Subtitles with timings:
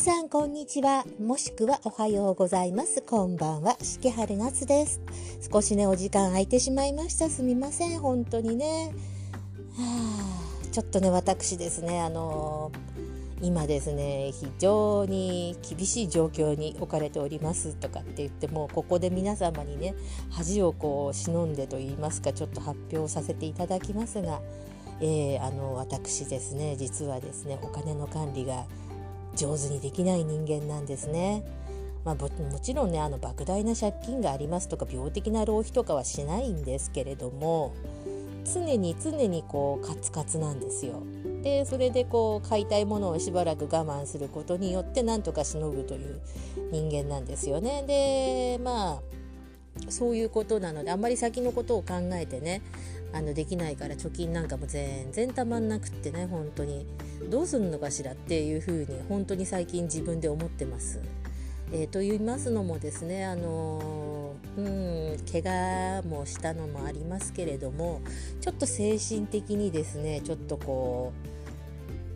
[0.00, 1.04] さんこんにちは。
[1.20, 3.02] もしくはおはようございます。
[3.02, 3.76] こんばんは。
[3.82, 4.98] しきはる夏です。
[5.52, 7.28] 少しねお時間空いてしまいました。
[7.28, 8.00] すみません。
[8.00, 8.94] 本当にね。
[9.76, 12.00] はあちょっとね私ですね。
[12.00, 19.94] あのー、今ですね非常に厳しい状況に置かれておりますとかって言ってもここで皆様にね
[20.30, 24.40] 恥をこう忍んでと言いますかちょっと発表させていただきますが
[25.02, 28.64] えー、あの私ですね実はですねお金の管理が
[29.34, 31.44] 上手にできない人間なんですね。
[32.04, 32.30] まあ、も
[32.60, 37.74] ちろんねあの莫大な借金がありますとか病的な浪費とかはしないんですけれども
[38.50, 41.02] 常に常にこうカツカツなんですよ。
[41.42, 46.20] でそれでこう買いたいものをしばらく我慢することによってなんとかしのぐという
[46.70, 47.84] 人間なんですよね。
[47.86, 49.00] でま
[49.86, 52.62] あそういうことなのであんまり先のことを考えてね
[53.12, 56.86] あのできないから貯金なんかも全然たまんなくってね本当に
[57.28, 61.00] どうするのかしらっていうふうに本当に最近自分で思ってます。
[61.72, 68.00] えー、と言いますのもですねあのうん怪我もしたのもありますけれども
[68.40, 71.12] ちょっと精神的にですねちょっとこ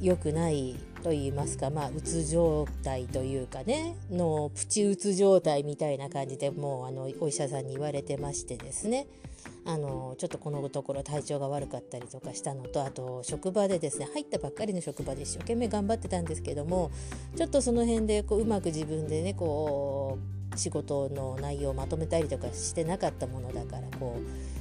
[0.00, 9.06] う良くないと言いますかまあうつ状態というかねのプチうつ状態みたいな感じでもうあのお医者さんに言われてましてですね。
[9.64, 16.90] あのちょっとこのところ体調が悪かったりとかしたのとあと職場でですね入ったばっかりの職場で一生懸命頑張ってたんですけども
[17.36, 20.18] ちょっとその辺でこううまく自分でねこ
[20.54, 24.59] う仕事の内容をまとめたりとかしてなかったものだからこう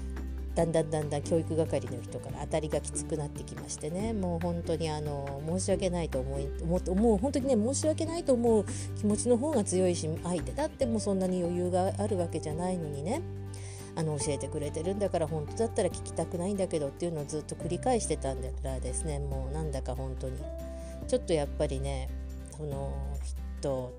[0.55, 4.13] だんだんだんだん教育係の人から当たりがきつくなってきましてね。
[4.13, 6.47] もう本当にあの申し訳ないと思い
[6.87, 8.65] 思う本当にね申し訳ないと思う
[8.97, 13.21] 気持ちの方が強いし相手だってもうそんなに余裕があるわけじゃないのにね。
[13.95, 19.19] あの教えてくれてるんだから本当だったら聞きたくないんだけどっていうのをずっと繰り返してたんだからですね。
[19.19, 20.37] もうなんだか本当に。
[21.07, 22.07] ちょっとやっぱりね
[22.55, 22.93] その
[23.59, 23.93] 人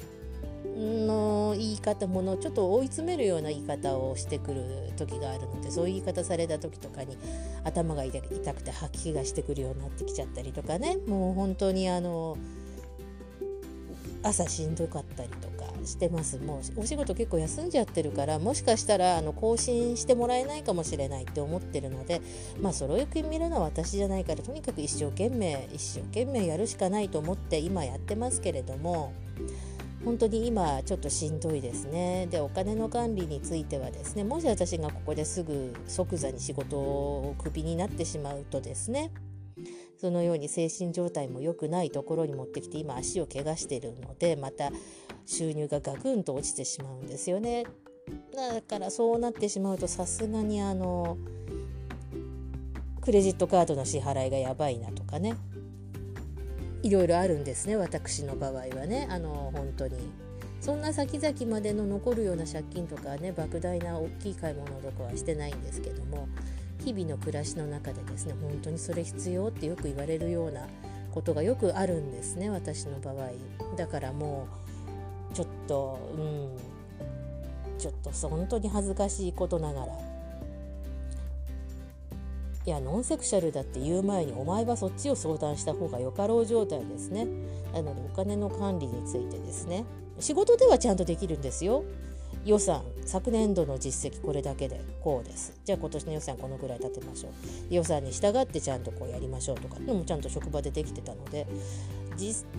[0.77, 4.65] の言い方ものちょっと追い詰めるような言い方をしてくる
[4.97, 7.19] 時があるのでそういう言い方された時とかに
[7.65, 10.97] 頭が痛くて吐き気がしてくるようになってきちゃったりとかね。
[11.07, 12.39] もう本当にあの
[14.23, 16.39] 朝しんどかったりとかしてます。
[16.39, 22.21] もうお仕事結構休んじゃってるからもしかしたらあの更新してもらえないかもしれないって思ってるので
[22.61, 29.13] まあそれをよく見るのは私じゃないからとにかく一生懸命一生懸命やるしかないと思って今やってますけれども
[30.05, 39.13] 本当に今ちょっとしんどいですねでお金の管理についてはですねもし私がここですぐ即座に仕事をクビになってしまうとですね
[40.01, 44.71] そのように精神状態も良くないところに持ってきて今足を怪我してるのでまた
[45.27, 47.65] 収入がガクンと落ちてしまうんですよね。
[48.35, 51.19] だからそうなってしまうとさすがにあの
[53.01, 55.37] クレジットカードの支払いがやばいなとかね
[56.83, 59.07] いろいろあるんですね私の場合はね。
[59.11, 59.97] あの本当に。
[60.61, 66.29] そんな先々までの残るような借金とかね莫大な大きい買い物とかはしてないんですけども
[66.85, 70.67] 日々の暮らしの中でですね本当にそれ必要ってよく言われるような
[71.13, 73.31] ことがよくあるんですね私の場合。
[73.77, 74.49] だからも
[75.33, 76.57] うちょっとうん
[77.79, 79.93] ちょっと本当に恥ずかしいことながら
[82.71, 87.27] いやノンセクシャルだって言う前にお前はそっちを相談した方がよかろう状態ですね。
[87.73, 89.85] なのでお金の管理についてですね。
[90.21, 91.83] 仕事ではちゃんとできるんですよ。
[92.45, 95.59] 予算昨年度の実績これだけでこうです。
[95.65, 97.33] じゃあ今年の予算このぐらい立てましょう。
[97.75, 99.81] 予算に従ってちゃんとこうやりましょうとか。
[99.81, 101.49] でもちゃんと職場でできてたので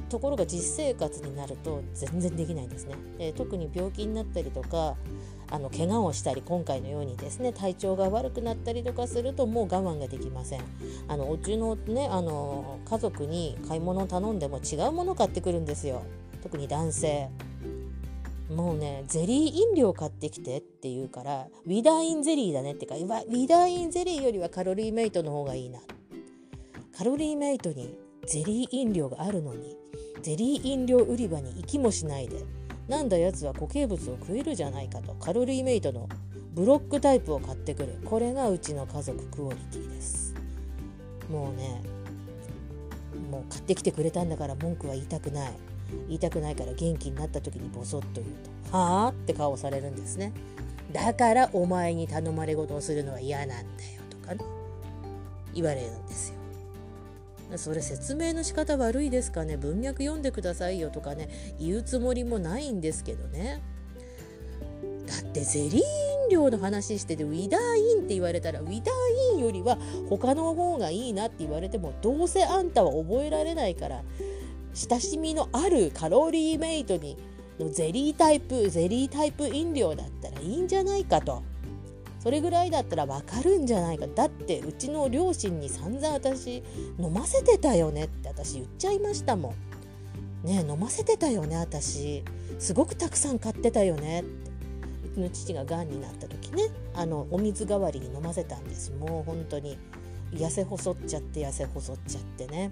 [0.10, 4.96] ところが実生活になると全然できないんですね、えー、特に病気になったりとか
[5.52, 10.62] あの怪我をしたり今回のようにですね体調が悪くなったりとかするともう我慢ができません。
[11.10, 16.04] あのうちのねあの家族に買い物を頼んでも違うもの買ってくるんですよ。
[16.42, 17.30] 特に男性。
[18.50, 23.08] もうねゼリー飲料買ってきてって言うからウィダーインゼリーだねってかウィ
[23.48, 25.80] ダーインゼリーよりはカロリーメイトの方がいいな。
[26.98, 27.94] カロリーメイトに
[28.32, 29.76] ゼリー飲料があるのに
[30.22, 32.46] ゼリー飲料売り場に行きもしないで
[32.88, 36.08] なんだやつは固形物を食えるじゃないかとカロリーメイトの
[36.54, 37.98] ブロックタイプを買ってくる。
[38.06, 40.34] これがうちの家族クオリティです。
[41.30, 41.82] もうね
[43.30, 45.52] もう買ってきてくれたんだから文句は言いたくない。
[46.08, 48.28] 言いたくないから元気になった時にボソッと言う
[48.70, 50.32] と「はあ?」って顔されるんですね。
[50.94, 54.46] だからお前に頼まれ事をするのは嫌なんだよとかね
[55.54, 56.41] 言われるんですよ。
[57.58, 59.58] それ説明の仕方悪いですかね？
[59.58, 63.62] 文脈読んでくださいよとかね言うつもりもないんですけどね。
[65.06, 65.82] だってゼリー飲
[66.30, 69.78] 料の話しててウィダーインって言われたらウィダーインよりは
[70.10, 74.04] 他の方がいいなって言われてもどうせあんたは覚えられないから
[74.74, 77.18] 親しみのあるカロリーメイトに
[77.60, 81.44] のゼリータイプゼリータイプ飲料だったらいいんじゃないかと。
[82.22, 84.06] それぐらいだったらわかるんじゃないか。
[84.08, 86.64] だってうちの両親に散々私
[87.00, 89.56] 飲ませてたよねって私言っちゃいましたも
[90.44, 90.48] ん。
[90.48, 92.24] ね飲ませてたよね私。
[92.60, 94.52] すごくたくさん買ってたよねって。
[95.12, 98.92] うちの父ががんになった時ねあのお水代わりに飲ませたんです。
[98.92, 99.78] もう本当に。
[100.32, 102.72] 痩せ細っちゃって痩せ細っちゃってね。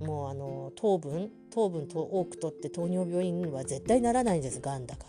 [0.00, 5.06] もうあの糖分糖分と多くとって糖尿病には絶対ならないんですがんだか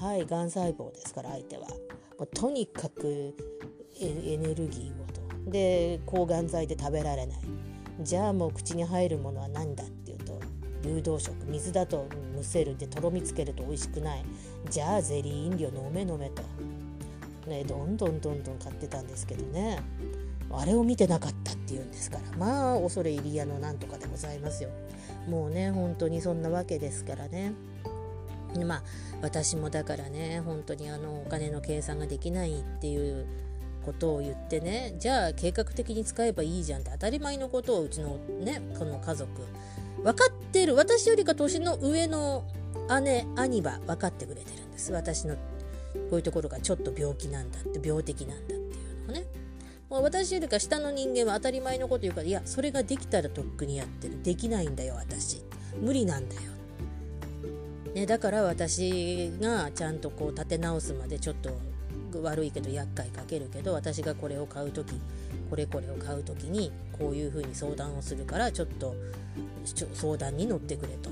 [0.00, 0.06] ら。
[0.06, 1.66] はいがん細胞ですから相手は。
[2.18, 3.34] もうとにかく
[4.00, 5.50] エネルギーをと。
[5.50, 7.38] で抗がん剤で食べられない。
[8.00, 10.38] じゃあもう口に入るものは何だっていうと
[10.82, 12.06] 流動食水だと
[12.36, 14.24] むせるでとろみつけると美味しくない。
[14.68, 16.42] じゃあゼリー飲料飲め飲めと、
[17.46, 19.80] ね、どんどんどんどん買ってたんですけどね。
[20.50, 22.36] あれを見てなかったっていうんですから。
[22.36, 24.70] まあ恐れ入り屋のなんとかでございますよ。
[25.28, 27.52] もうね本当にそんなわけですからね。
[28.66, 28.82] まあ
[29.22, 33.26] 私もだからね本当にあのお金の計算ができないっていう
[33.84, 39.30] ことを言ってねじゃあ計画的に使えばいいじゃんって当たり前のことをうちのねこの家族。
[40.02, 40.76] 分かってる。
[40.76, 42.44] 私よりか年の上の
[43.02, 44.92] 姉兄は分かってくれてるんです。
[44.92, 45.40] 私のこ
[46.12, 49.26] ういうところがちょっと病気なんだって病的なんだっていうのをね。
[49.90, 54.22] 私よりか下の人間は当たり前のこと言うからいやそれができたらとっくにやってる。
[54.22, 55.42] できないんだよ私。
[55.80, 56.42] 無理なんだよ、
[57.98, 61.50] ね、だから私がちゃんとこう立て直すまでちょっと
[62.22, 65.00] 悪いけど厄介かけるけど私がこれを買う時
[65.50, 68.94] これこれを買う時にこういうふうに相談をするからちょっと
[69.94, 71.10] 相談に乗ってくれと。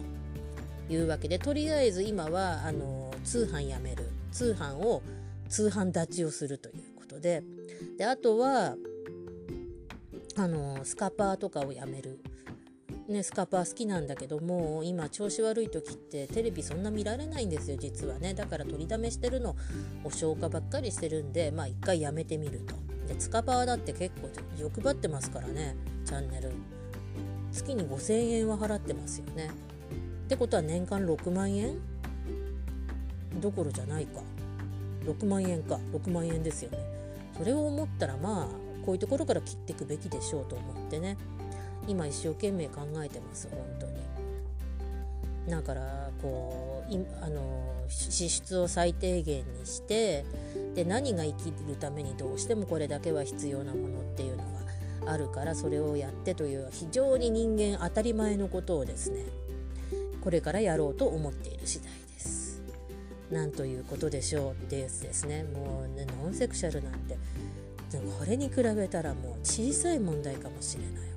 [0.89, 4.09] いうわけでとりあえず今はあの通販やめる。
[4.31, 5.03] 通販を
[5.49, 7.43] 通販立ちをするということで。
[7.99, 8.77] であとは
[10.37, 12.21] あのスカパーとかをやめる。
[13.09, 18.35] ね、スカパー好きなんだけども今調子悪い時ってテレビそんな見られないんですよ実はね。
[18.35, 19.55] だから取りだめしてるの
[20.03, 22.75] を消化ばっかりしてるんでまあ一回やめてみると。
[23.07, 26.51] でスカパーだって結構欲張ってますからねチャンネル。
[27.53, 29.51] 月に5000円は払ってますよね。
[30.25, 31.79] ってことは年間6万円？
[33.41, 34.21] どころじゃないか。
[35.05, 35.79] 6万円か。
[35.93, 36.79] 6万円ですよね。
[37.39, 38.47] それを思ったらまあ
[38.85, 41.17] こういうところから切っていくべきでしょうと思ってね。
[41.87, 43.97] 今一生懸命考えてます本当に。
[45.49, 50.25] だからこういあの支出を最低限にして
[50.75, 54.43] で何が生きるためにどうしてもこれだけは必要なものっていうの
[55.05, 59.21] があるからそれをやってという非常に人間当たり前のことをですね
[60.21, 62.61] これからやろうと思っている次第です。
[63.31, 65.45] なんということでしょうってやつですね。
[65.45, 67.17] もうねノンセクシャルなんて
[68.19, 71.16] これに比べたらもう小さい問題かもしれない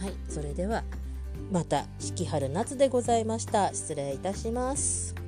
[0.00, 0.84] はいそれでは
[1.50, 3.72] また四季春夏でございました。
[3.72, 5.23] 失礼いたします。